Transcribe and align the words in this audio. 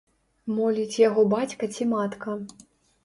Моліць 0.59 1.01
яго 1.01 1.25
бацька 1.35 1.71
ці 1.77 1.89
матка. 1.93 2.39